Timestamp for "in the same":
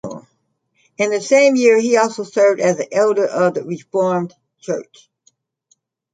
0.97-1.55